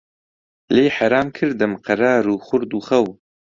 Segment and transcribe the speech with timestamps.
[0.75, 3.05] لێی حەرام کردم قەرار و خورد و خەو